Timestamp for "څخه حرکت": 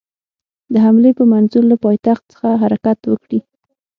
2.33-2.99